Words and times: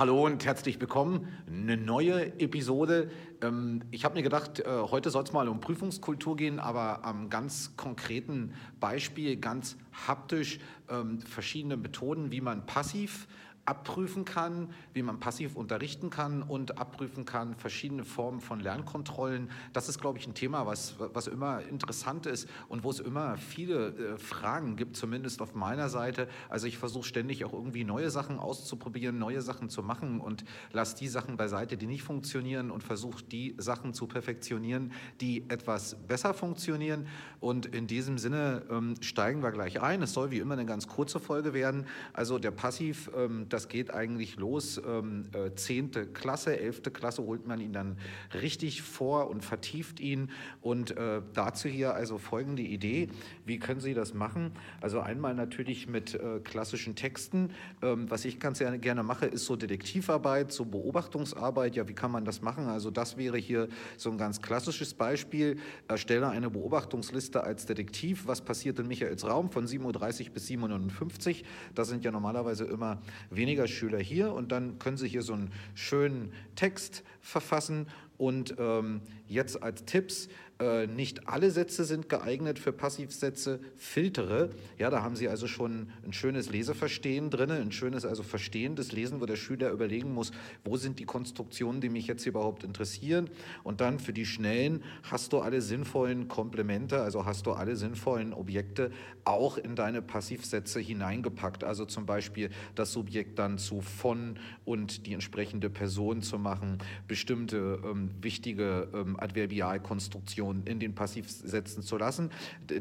Hallo 0.00 0.24
und 0.24 0.46
herzlich 0.46 0.80
willkommen. 0.80 1.28
Eine 1.46 1.76
neue 1.76 2.40
Episode. 2.40 3.10
Ähm, 3.42 3.82
ich 3.90 4.06
habe 4.06 4.14
mir 4.14 4.22
gedacht, 4.22 4.60
äh, 4.60 4.64
heute 4.64 5.10
soll 5.10 5.24
es 5.24 5.32
mal 5.34 5.46
um 5.46 5.60
Prüfungskultur 5.60 6.36
gehen, 6.36 6.58
aber 6.58 7.04
am 7.04 7.28
ganz 7.28 7.76
konkreten 7.76 8.54
Beispiel, 8.80 9.36
ganz 9.36 9.76
haptisch, 10.08 10.58
ähm, 10.88 11.20
verschiedene 11.20 11.76
Methoden, 11.76 12.32
wie 12.32 12.40
man 12.40 12.64
passiv 12.64 13.28
abprüfen 13.70 14.24
kann, 14.24 14.70
wie 14.94 15.02
man 15.02 15.20
passiv 15.20 15.54
unterrichten 15.54 16.10
kann 16.10 16.42
und 16.42 16.78
abprüfen 16.78 17.24
kann, 17.24 17.54
verschiedene 17.54 18.04
Formen 18.04 18.40
von 18.40 18.58
Lernkontrollen. 18.58 19.48
Das 19.72 19.88
ist, 19.88 20.00
glaube 20.00 20.18
ich, 20.18 20.26
ein 20.26 20.34
Thema, 20.34 20.66
was, 20.66 20.96
was 20.98 21.28
immer 21.28 21.62
interessant 21.62 22.26
ist 22.26 22.48
und 22.68 22.82
wo 22.82 22.90
es 22.90 22.98
immer 22.98 23.36
viele 23.36 23.90
äh, 23.90 24.18
Fragen 24.18 24.74
gibt, 24.74 24.96
zumindest 24.96 25.40
auf 25.40 25.54
meiner 25.54 25.88
Seite. 25.88 26.26
Also 26.48 26.66
ich 26.66 26.78
versuche 26.78 27.06
ständig 27.06 27.44
auch 27.44 27.52
irgendwie 27.52 27.84
neue 27.84 28.10
Sachen 28.10 28.40
auszuprobieren, 28.40 29.18
neue 29.18 29.40
Sachen 29.40 29.68
zu 29.68 29.84
machen 29.84 30.20
und 30.20 30.44
lasse 30.72 30.96
die 30.96 31.06
Sachen 31.06 31.36
beiseite, 31.36 31.76
die 31.76 31.86
nicht 31.86 32.02
funktionieren 32.02 32.72
und 32.72 32.82
versuche 32.82 33.22
die 33.22 33.54
Sachen 33.56 33.94
zu 33.94 34.08
perfektionieren, 34.08 34.90
die 35.20 35.48
etwas 35.48 35.94
besser 36.08 36.34
funktionieren. 36.34 37.06
Und 37.38 37.66
in 37.66 37.86
diesem 37.86 38.18
Sinne 38.18 38.64
ähm, 38.68 38.94
steigen 39.00 39.44
wir 39.44 39.52
gleich 39.52 39.80
ein. 39.80 40.02
Es 40.02 40.12
soll 40.12 40.32
wie 40.32 40.38
immer 40.38 40.54
eine 40.54 40.66
ganz 40.66 40.88
kurze 40.88 41.20
Folge 41.20 41.54
werden. 41.54 41.86
Also 42.12 42.40
der 42.40 42.50
Passiv, 42.50 43.10
ähm, 43.16 43.46
das 43.48 43.59
das 43.60 43.68
geht 43.68 43.92
eigentlich 43.92 44.36
los. 44.36 44.80
Ähm, 44.86 45.24
äh, 45.34 45.54
zehnte 45.54 46.06
Klasse, 46.06 46.58
elfte 46.58 46.90
Klasse 46.90 47.22
holt 47.24 47.46
man 47.46 47.60
ihn 47.60 47.74
dann 47.74 47.98
richtig 48.32 48.80
vor 48.80 49.28
und 49.28 49.44
vertieft 49.44 50.00
ihn. 50.00 50.30
Und 50.62 50.96
äh, 50.96 51.20
dazu 51.34 51.68
hier 51.68 51.92
also 51.94 52.16
folgende 52.16 52.62
Idee. 52.62 53.08
Wie 53.44 53.58
können 53.58 53.80
Sie 53.80 53.92
das 53.92 54.14
machen? 54.14 54.52
Also 54.80 55.00
einmal 55.00 55.34
natürlich 55.34 55.88
mit 55.88 56.14
äh, 56.14 56.40
klassischen 56.42 56.94
Texten. 56.94 57.50
Ähm, 57.82 58.10
was 58.10 58.24
ich 58.24 58.40
ganz 58.40 58.60
gerne 58.60 59.02
mache, 59.02 59.26
ist 59.26 59.44
so 59.44 59.56
Detektivarbeit, 59.56 60.52
so 60.52 60.64
Beobachtungsarbeit. 60.64 61.76
Ja, 61.76 61.86
wie 61.86 61.94
kann 61.94 62.10
man 62.10 62.24
das 62.24 62.40
machen? 62.40 62.66
Also 62.68 62.90
das 62.90 63.18
wäre 63.18 63.36
hier 63.36 63.68
so 63.98 64.10
ein 64.10 64.16
ganz 64.16 64.40
klassisches 64.40 64.94
Beispiel. 64.94 65.58
Erstelle 65.86 66.30
eine 66.30 66.48
Beobachtungsliste 66.48 67.44
als 67.44 67.66
Detektiv. 67.66 68.26
Was 68.26 68.40
passiert 68.40 68.78
in 68.78 68.88
Michaels 68.88 69.26
Raum 69.26 69.50
von 69.50 69.66
7.30 69.66 70.28
Uhr 70.28 70.32
bis 70.32 70.48
7.59 70.48 71.28
Uhr? 71.28 71.46
Das 71.74 71.88
sind 71.88 72.06
ja 72.06 72.10
normalerweise 72.10 72.64
immer 72.64 73.02
weniger 73.40 73.66
Schüler 73.66 73.98
hier 73.98 74.32
und 74.32 74.52
dann 74.52 74.78
können 74.78 74.98
Sie 74.98 75.08
hier 75.08 75.22
so 75.22 75.32
einen 75.32 75.50
schönen 75.74 76.32
Text 76.54 77.02
verfassen. 77.22 77.88
Und 78.18 78.54
ähm, 78.58 79.00
jetzt 79.26 79.62
als 79.62 79.86
Tipps, 79.86 80.28
äh, 80.60 80.86
nicht 80.86 81.26
alle 81.26 81.50
Sätze 81.50 81.84
sind 81.84 82.08
geeignet 82.10 82.58
für 82.58 82.72
Passivsätze, 82.72 83.60
filtere. 83.76 84.50
Ja, 84.78 84.90
da 84.90 85.02
haben 85.02 85.16
Sie 85.16 85.28
also 85.28 85.46
schon 85.46 85.88
ein 86.04 86.12
schönes 86.12 86.50
Leseverstehen 86.50 87.30
drin, 87.30 87.50
ein 87.50 87.72
schönes 87.72 88.04
also 88.04 88.22
verstehendes 88.22 88.92
Lesen, 88.92 89.22
wo 89.22 89.26
der 89.26 89.36
Schüler 89.36 89.70
überlegen 89.70 90.12
muss, 90.12 90.32
wo 90.62 90.76
sind 90.76 90.98
die 90.98 91.06
Konstruktionen, 91.06 91.80
die 91.80 91.88
mich 91.88 92.06
jetzt 92.06 92.26
überhaupt 92.26 92.62
interessieren. 92.62 93.30
Und 93.64 93.80
dann 93.80 93.98
für 93.98 94.12
die 94.12 94.26
Schnellen 94.26 94.82
hast 95.02 95.32
du 95.32 95.38
alle 95.38 95.62
sinnvollen 95.62 96.28
Komplemente, 96.28 97.00
also 97.00 97.24
hast 97.24 97.46
du 97.46 97.52
alle 97.52 97.76
sinnvollen 97.76 98.34
Objekte 98.34 98.90
auch 99.24 99.56
in 99.56 99.76
deine 99.76 100.02
Passivsätze 100.02 100.80
hineingepackt. 100.80 101.64
Also 101.64 101.86
zum 101.86 102.04
Beispiel 102.04 102.50
das 102.74 102.92
Subjekt 102.92 103.38
dann 103.38 103.56
zu 103.56 103.80
von 103.80 104.38
und 104.66 105.06
die 105.06 105.14
entsprechende 105.14 105.70
Person 105.70 106.20
zu 106.20 106.38
machen, 106.38 106.78
bestimmte 107.08 107.80
ähm, 107.82 108.10
wichtige 108.20 108.88
ähm, 108.92 109.18
Adverbialkonstruktionen 109.18 110.49
in 110.50 110.80
den 110.80 110.94
Passivsätzen 110.94 111.82
zu 111.82 111.96
lassen. 111.96 112.30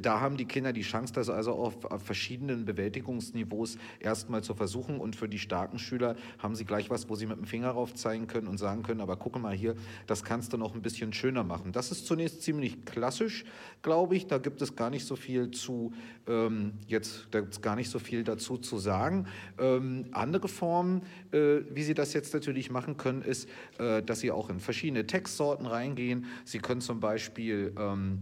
Da 0.02 0.20
haben 0.20 0.38
die 0.38 0.46
Kinder 0.46 0.74
die 0.74 0.82
Chance, 0.82 1.14
das 1.14 1.30
also 1.30 1.54
auf, 1.54 1.78
verschiedenen 2.04 2.66
Bewältigungsniveaus 2.66 3.78
erstmal 4.00 4.44
zu 4.44 4.54
versuchen. 4.56 5.00
Und 5.00 5.16
für 5.16 5.30
die 5.30 5.40
starken 5.40 5.80
Schüler 5.80 6.16
haben 6.40 6.56
sie 6.56 6.66
gleich 6.66 6.90
was, 6.90 7.10
wo 7.10 7.16
sie 7.16 7.26
mit 7.26 7.38
dem 7.38 7.46
Finger 7.46 7.70
rauf 7.70 7.94
zeigen 7.96 8.28
können 8.28 8.48
und 8.48 8.58
sagen 8.58 8.84
können, 8.84 9.02
aber 9.02 9.18
gucke 9.18 9.40
mal 9.40 9.56
hier, 9.56 9.76
das 10.08 10.24
kannst 10.24 10.54
du 10.54 10.58
noch 10.58 10.76
ein 10.76 10.82
bisschen 10.82 11.14
schöner 11.14 11.44
machen. 11.44 11.72
Das 11.72 11.92
ist 11.92 12.06
zunächst 12.08 12.42
ziemlich 12.42 12.86
klassisch, 12.86 13.46
glaube 13.82 14.16
ich. 14.16 14.28
Da 14.28 14.38
gibt 14.38 14.62
es 14.62 14.76
gar 14.76 14.90
nicht 14.90 15.06
so 15.06 15.16
viel 15.16 15.52
zu, 15.52 15.94
ähm, 16.28 16.74
jetzt 16.88 17.28
da 17.32 17.42
gibt 17.42 17.62
gar 17.62 17.76
nicht 17.76 17.90
so 17.90 18.00
viel 18.00 18.24
dazu 18.24 18.58
zu 18.58 18.78
sagen. 18.78 19.28
Ähm, 19.58 20.06
andere 20.12 20.48
Formen, 20.48 21.02
äh, 21.32 21.60
wie 21.72 21.84
Sie 21.84 21.94
das 21.94 22.14
jetzt 22.14 22.34
natürlich 22.34 22.70
machen 22.72 22.98
können, 22.98 23.22
ist, 23.22 23.50
äh, 23.78 24.02
dass 24.02 24.20
Sie 24.20 24.32
auch 24.32 24.50
in 24.50 24.60
verschiedene 24.60 25.06
Textsorten 25.06 25.66
reingehen. 25.66 26.26
Sie 26.46 26.60
können 26.60 26.82
zum 26.82 27.00
Beispiel 27.00 27.59
ähm, 27.68 28.22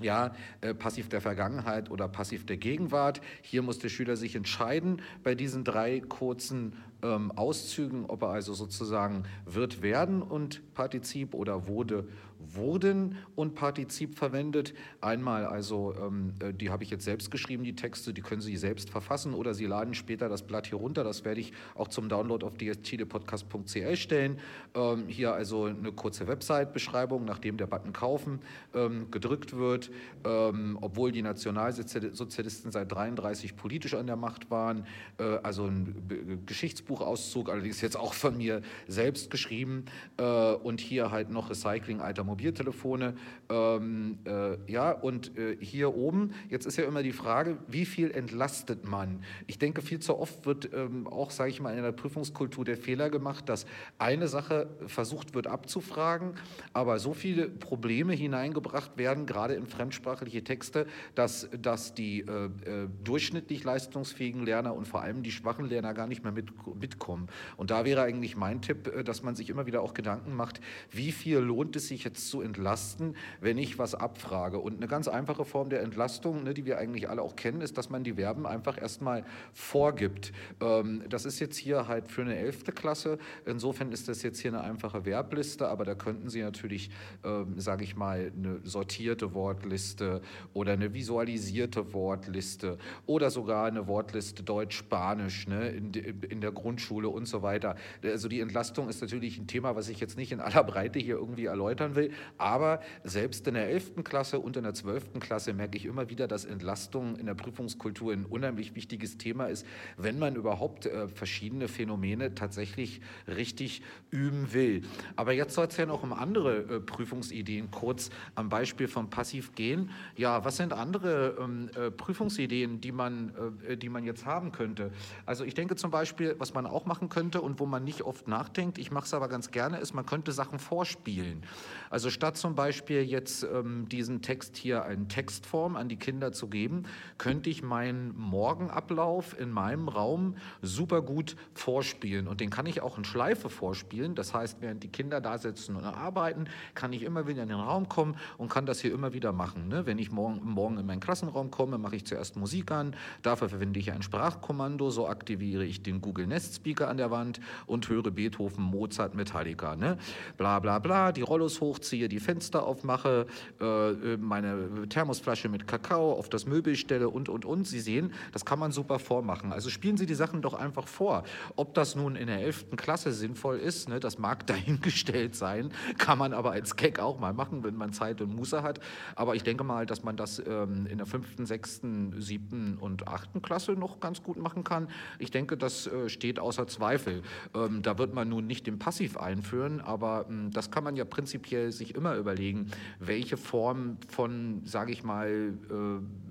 ja, 0.00 0.32
äh, 0.60 0.74
passiv 0.74 1.08
der 1.08 1.20
Vergangenheit 1.20 1.90
oder 1.90 2.08
passiv 2.08 2.46
der 2.46 2.56
Gegenwart. 2.56 3.20
Hier 3.42 3.62
muss 3.62 3.78
der 3.78 3.88
Schüler 3.88 4.16
sich 4.16 4.34
entscheiden 4.34 5.02
bei 5.22 5.34
diesen 5.34 5.64
drei 5.64 6.00
kurzen 6.00 6.74
ähm, 7.02 7.32
Auszügen, 7.32 8.06
ob 8.06 8.22
er 8.22 8.30
also 8.30 8.54
sozusagen 8.54 9.24
wird 9.44 9.82
werden 9.82 10.22
und 10.22 10.74
Partizip 10.74 11.34
oder 11.34 11.66
wurde 11.66 12.08
wurden 12.54 13.16
und 13.34 13.54
Partizip 13.54 14.16
verwendet. 14.16 14.74
Einmal 15.00 15.46
also, 15.46 15.94
ähm, 16.00 16.34
äh, 16.40 16.52
die 16.52 16.70
habe 16.70 16.84
ich 16.84 16.90
jetzt 16.90 17.04
selbst 17.04 17.30
geschrieben, 17.30 17.64
die 17.64 17.74
Texte, 17.74 18.12
die 18.12 18.22
können 18.22 18.40
Sie 18.40 18.56
selbst 18.56 18.90
verfassen 18.90 19.34
oder 19.34 19.54
Sie 19.54 19.66
laden 19.66 19.94
später 19.94 20.28
das 20.28 20.42
Blatt 20.42 20.66
hier 20.66 20.78
runter. 20.78 21.04
Das 21.04 21.24
werde 21.24 21.40
ich 21.40 21.52
auch 21.74 21.88
zum 21.88 22.08
Download 22.08 22.44
auf 22.44 22.56
dstdepodcast.cl 22.56 23.96
stellen. 23.96 24.38
Ähm, 24.74 25.04
hier 25.08 25.34
also 25.34 25.64
eine 25.64 25.92
kurze 25.92 26.26
Website-Beschreibung, 26.26 27.24
nachdem 27.24 27.56
der 27.56 27.66
Button 27.66 27.92
kaufen 27.92 28.40
ähm, 28.74 29.10
gedrückt 29.10 29.56
wird, 29.56 29.90
ähm, 30.24 30.78
obwohl 30.80 31.12
die 31.12 31.22
Nationalsozialisten 31.22 32.70
seit 32.70 32.92
33 32.92 33.56
politisch 33.56 33.94
an 33.94 34.06
der 34.06 34.16
Macht 34.16 34.50
waren. 34.50 34.86
Äh, 35.18 35.38
also 35.42 35.66
ein 35.66 36.42
Geschichtsbuchauszug, 36.46 37.48
allerdings 37.50 37.80
jetzt 37.80 37.96
auch 37.96 38.14
von 38.14 38.36
mir 38.36 38.62
selbst 38.86 39.30
geschrieben. 39.30 39.84
Äh, 40.16 40.24
und 40.24 40.80
hier 40.80 41.10
halt 41.10 41.30
noch 41.30 41.50
Recycling 41.50 42.00
alter 42.00 42.24
Mobiltelefone. 42.40 43.14
Ähm, 43.48 44.18
äh, 44.24 44.56
ja, 44.70 44.92
und 44.92 45.36
äh, 45.36 45.56
hier 45.60 45.94
oben, 45.94 46.32
jetzt 46.48 46.66
ist 46.66 46.76
ja 46.76 46.84
immer 46.84 47.02
die 47.02 47.12
Frage, 47.12 47.58
wie 47.66 47.84
viel 47.84 48.10
entlastet 48.10 48.88
man? 48.88 49.22
Ich 49.46 49.58
denke, 49.58 49.82
viel 49.82 49.98
zu 49.98 50.18
oft 50.18 50.46
wird 50.46 50.70
ähm, 50.72 51.06
auch, 51.06 51.30
sage 51.30 51.50
ich 51.50 51.60
mal, 51.60 51.76
in 51.76 51.82
der 51.82 51.92
Prüfungskultur 51.92 52.64
der 52.64 52.76
Fehler 52.76 53.10
gemacht, 53.10 53.48
dass 53.48 53.66
eine 53.98 54.28
Sache 54.28 54.68
versucht 54.86 55.34
wird 55.34 55.46
abzufragen, 55.46 56.34
aber 56.72 56.98
so 56.98 57.12
viele 57.12 57.48
Probleme 57.48 58.12
hineingebracht 58.12 58.96
werden, 58.96 59.26
gerade 59.26 59.54
in 59.54 59.66
fremdsprachliche 59.66 60.44
Texte, 60.44 60.86
dass, 61.14 61.48
dass 61.60 61.94
die 61.94 62.20
äh, 62.20 62.44
äh 62.44 62.88
durchschnittlich 63.04 63.64
leistungsfähigen 63.64 64.44
Lerner 64.44 64.74
und 64.74 64.86
vor 64.86 65.02
allem 65.02 65.22
die 65.22 65.32
schwachen 65.32 65.68
Lerner 65.68 65.94
gar 65.94 66.06
nicht 66.06 66.22
mehr 66.22 66.32
mit, 66.32 66.50
mitkommen. 66.78 67.28
Und 67.56 67.70
da 67.70 67.84
wäre 67.84 68.02
eigentlich 68.02 68.36
mein 68.36 68.62
Tipp, 68.62 68.88
äh, 68.88 69.04
dass 69.04 69.22
man 69.22 69.34
sich 69.34 69.50
immer 69.50 69.66
wieder 69.66 69.82
auch 69.82 69.94
Gedanken 69.94 70.34
macht, 70.34 70.60
wie 70.90 71.12
viel 71.12 71.38
lohnt 71.38 71.76
es 71.76 71.88
sich 71.88 72.04
jetzt 72.04 72.10
jetzt 72.10 72.29
zu 72.30 72.40
entlasten, 72.40 73.16
wenn 73.40 73.58
ich 73.58 73.78
was 73.78 73.94
abfrage. 73.94 74.58
Und 74.58 74.76
eine 74.76 74.86
ganz 74.86 75.08
einfache 75.08 75.44
Form 75.44 75.68
der 75.68 75.82
Entlastung, 75.82 76.44
ne, 76.44 76.54
die 76.54 76.64
wir 76.64 76.78
eigentlich 76.78 77.10
alle 77.10 77.22
auch 77.22 77.36
kennen, 77.36 77.60
ist, 77.60 77.76
dass 77.76 77.90
man 77.90 78.04
die 78.04 78.14
Verben 78.14 78.46
einfach 78.46 78.80
erstmal 78.80 79.24
vorgibt. 79.52 80.32
Ähm, 80.60 81.02
das 81.08 81.24
ist 81.24 81.40
jetzt 81.40 81.56
hier 81.56 81.88
halt 81.88 82.08
für 82.08 82.22
eine 82.22 82.36
elfte 82.36 82.72
Klasse. 82.72 83.18
Insofern 83.44 83.92
ist 83.92 84.08
das 84.08 84.22
jetzt 84.22 84.40
hier 84.40 84.52
eine 84.52 84.62
einfache 84.62 85.02
Verbliste, 85.02 85.68
aber 85.68 85.84
da 85.84 85.94
könnten 85.94 86.30
Sie 86.30 86.42
natürlich, 86.42 86.90
ähm, 87.24 87.58
sage 87.58 87.84
ich 87.84 87.96
mal, 87.96 88.32
eine 88.36 88.60
sortierte 88.64 89.34
Wortliste 89.34 90.22
oder 90.54 90.72
eine 90.72 90.94
visualisierte 90.94 91.92
Wortliste 91.92 92.78
oder 93.06 93.30
sogar 93.30 93.66
eine 93.66 93.86
Wortliste 93.86 94.42
Deutsch-Spanisch 94.42 95.48
ne, 95.48 95.68
in, 95.70 95.92
in 95.92 96.40
der 96.40 96.52
Grundschule 96.52 97.08
und 97.08 97.26
so 97.26 97.42
weiter. 97.42 97.76
Also 98.04 98.28
die 98.28 98.40
Entlastung 98.40 98.88
ist 98.88 99.00
natürlich 99.00 99.38
ein 99.38 99.46
Thema, 99.46 99.76
was 99.76 99.88
ich 99.88 100.00
jetzt 100.00 100.16
nicht 100.16 100.32
in 100.32 100.40
aller 100.40 100.64
Breite 100.64 100.98
hier 100.98 101.16
irgendwie 101.16 101.46
erläutern 101.46 101.96
will. 101.96 102.12
Aber 102.38 102.80
selbst 103.04 103.46
in 103.46 103.54
der 103.54 103.68
11. 103.68 104.04
Klasse 104.04 104.38
und 104.38 104.56
in 104.56 104.64
der 104.64 104.74
12. 104.74 105.20
Klasse 105.20 105.52
merke 105.52 105.76
ich 105.76 105.86
immer 105.86 106.08
wieder, 106.10 106.28
dass 106.28 106.44
Entlastung 106.44 107.16
in 107.16 107.26
der 107.26 107.34
Prüfungskultur 107.34 108.12
ein 108.12 108.24
unheimlich 108.24 108.74
wichtiges 108.74 109.18
Thema 109.18 109.46
ist, 109.46 109.66
wenn 109.96 110.18
man 110.18 110.36
überhaupt 110.36 110.86
äh, 110.86 111.08
verschiedene 111.08 111.68
Phänomene 111.68 112.34
tatsächlich 112.34 113.00
richtig 113.26 113.82
üben 114.10 114.52
will. 114.52 114.82
Aber 115.16 115.32
jetzt 115.32 115.54
soll 115.54 115.66
es 115.66 115.76
ja 115.76 115.86
noch 115.86 116.02
um 116.02 116.12
andere 116.12 116.58
äh, 116.58 116.80
Prüfungsideen 116.80 117.70
kurz 117.70 118.10
am 118.34 118.48
Beispiel 118.48 118.88
von 118.88 119.10
Passiv 119.10 119.54
gehen. 119.54 119.90
Ja, 120.16 120.44
was 120.44 120.56
sind 120.56 120.72
andere 120.72 121.36
ähm, 121.40 121.70
äh, 121.74 121.90
Prüfungsideen, 121.90 122.80
die 122.80 122.92
man, 122.92 123.32
äh, 123.66 123.76
die 123.76 123.88
man 123.88 124.04
jetzt 124.04 124.26
haben 124.26 124.52
könnte? 124.52 124.90
Also 125.26 125.44
ich 125.44 125.54
denke 125.54 125.76
zum 125.76 125.90
Beispiel, 125.90 126.34
was 126.38 126.54
man 126.54 126.66
auch 126.66 126.86
machen 126.86 127.08
könnte 127.08 127.40
und 127.40 127.60
wo 127.60 127.66
man 127.66 127.84
nicht 127.84 128.02
oft 128.02 128.28
nachdenkt, 128.28 128.78
ich 128.78 128.90
mache 128.90 129.06
es 129.06 129.14
aber 129.14 129.28
ganz 129.28 129.50
gerne, 129.50 129.78
ist, 129.78 129.94
man 129.94 130.06
könnte 130.06 130.32
Sachen 130.32 130.58
vorspielen. 130.58 131.42
Also 131.88 132.09
Also 132.10 132.16
statt 132.16 132.36
zum 132.38 132.56
Beispiel 132.56 133.02
jetzt 133.02 133.44
ähm, 133.44 133.88
diesen 133.88 134.20
Text 134.20 134.56
hier 134.56 134.84
in 134.86 135.08
Textform 135.08 135.76
an 135.76 135.88
die 135.88 135.94
Kinder 135.94 136.32
zu 136.32 136.48
geben, 136.48 136.82
könnte 137.18 137.50
ich 137.50 137.62
meinen 137.62 138.18
Morgenablauf 138.18 139.38
in 139.38 139.52
meinem 139.52 139.86
Raum 139.86 140.34
super 140.60 141.02
gut 141.02 141.36
vorspielen. 141.54 142.26
Und 142.26 142.40
den 142.40 142.50
kann 142.50 142.66
ich 142.66 142.80
auch 142.80 142.98
in 142.98 143.04
Schleife 143.04 143.48
vorspielen. 143.48 144.16
Das 144.16 144.34
heißt, 144.34 144.56
während 144.58 144.82
die 144.82 144.88
Kinder 144.88 145.20
da 145.20 145.38
sitzen 145.38 145.76
und 145.76 145.84
arbeiten, 145.84 146.46
kann 146.74 146.92
ich 146.92 147.04
immer 147.04 147.28
wieder 147.28 147.44
in 147.44 147.48
den 147.48 147.60
Raum 147.60 147.88
kommen 147.88 148.16
und 148.38 148.50
kann 148.50 148.66
das 148.66 148.80
hier 148.80 148.92
immer 148.92 149.12
wieder 149.12 149.30
machen. 149.30 149.68
Ne? 149.68 149.86
Wenn 149.86 150.00
ich 150.00 150.10
morgen, 150.10 150.40
morgen 150.42 150.78
in 150.78 150.86
meinen 150.86 150.98
Klassenraum 150.98 151.52
komme, 151.52 151.78
mache 151.78 151.94
ich 151.94 152.06
zuerst 152.06 152.34
Musik 152.34 152.72
an. 152.72 152.96
Dafür 153.22 153.48
verwende 153.48 153.78
ich 153.78 153.92
ein 153.92 154.02
Sprachkommando. 154.02 154.90
So 154.90 155.06
aktiviere 155.06 155.64
ich 155.64 155.84
den 155.84 156.00
Google 156.00 156.26
Nest 156.26 156.56
Speaker 156.56 156.88
an 156.88 156.96
der 156.96 157.12
Wand 157.12 157.38
und 157.66 157.88
höre 157.88 158.10
Beethoven, 158.10 158.64
Mozart, 158.64 159.14
Metallica. 159.14 159.76
Ne? 159.76 159.96
Bla 160.36 160.58
bla 160.58 160.80
bla. 160.80 161.12
Die 161.12 161.22
Rollos 161.22 161.60
hochziehe, 162.00 162.08
die 162.08 162.20
Fenster 162.20 162.66
aufmache, 162.66 163.26
äh, 163.60 164.16
meine 164.16 164.88
Thermosflasche 164.88 165.48
mit 165.48 165.66
Kakao 165.66 166.12
auf 166.12 166.28
das 166.28 166.46
Möbel 166.46 166.76
stelle 166.76 167.08
und 167.08 167.28
und 167.28 167.44
und. 167.44 167.66
Sie 167.66 167.80
sehen, 167.80 168.12
das 168.32 168.44
kann 168.44 168.58
man 168.58 168.72
super 168.72 168.98
vormachen. 168.98 169.52
Also 169.52 169.70
spielen 169.70 169.96
Sie 169.96 170.06
die 170.06 170.14
Sachen 170.14 170.42
doch 170.42 170.54
einfach 170.54 170.88
vor. 170.88 171.24
Ob 171.56 171.74
das 171.74 171.96
nun 171.96 172.16
in 172.16 172.26
der 172.26 172.40
11. 172.40 172.76
Klasse 172.76 173.12
sinnvoll 173.12 173.58
ist, 173.58 173.88
ne, 173.88 174.00
das 174.00 174.18
mag 174.18 174.46
dahingestellt 174.50 175.34
sein, 175.34 175.70
kann 175.98 176.18
man 176.18 176.32
aber 176.32 176.52
als 176.52 176.76
Gag 176.76 176.98
auch 176.98 177.20
mal 177.20 177.32
machen, 177.32 177.62
wenn 177.62 177.76
man 177.76 177.92
Zeit 177.92 178.20
und 178.20 178.34
Muße 178.34 178.62
hat. 178.62 178.80
Aber 179.14 179.34
ich 179.34 179.42
denke 179.42 179.64
mal, 179.64 179.86
dass 179.86 180.02
man 180.02 180.16
das 180.16 180.42
ähm, 180.46 180.86
in 180.86 180.98
der 180.98 181.06
5., 181.06 181.26
6., 181.38 181.82
7. 182.18 182.78
und 182.80 183.08
8. 183.08 183.42
Klasse 183.42 183.72
noch 183.72 184.00
ganz 184.00 184.22
gut 184.22 184.38
machen 184.38 184.64
kann. 184.64 184.88
Ich 185.18 185.30
denke, 185.30 185.56
das 185.56 185.86
äh, 185.86 186.08
steht 186.08 186.38
außer 186.38 186.66
Zweifel. 186.66 187.22
Ähm, 187.54 187.82
da 187.82 187.98
wird 187.98 188.14
man 188.14 188.28
nun 188.28 188.46
nicht 188.46 188.66
den 188.66 188.78
Passiv 188.78 189.16
einführen, 189.16 189.80
aber 189.80 190.26
ähm, 190.28 190.50
das 190.52 190.70
kann 190.70 190.84
man 190.84 190.96
ja 190.96 191.04
prinzipiell 191.10 191.72
sich 191.72 191.89
immer 191.94 192.16
überlegen, 192.16 192.66
welche 192.98 193.36
Form 193.36 193.98
von, 194.08 194.62
sage 194.64 194.92
ich 194.92 195.02
mal, 195.04 195.54
äh, 195.70 196.29